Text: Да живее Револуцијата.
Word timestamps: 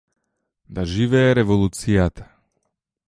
Да 0.67 0.83
живее 0.93 1.35
Револуцијата. 1.35 2.27